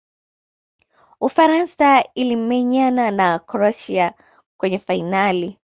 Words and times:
ufaransa 1.21 2.03
ilimenyana 2.13 3.11
na 3.11 3.39
croatia 3.39 4.13
kwenye 4.57 4.79
fainali 4.79 5.59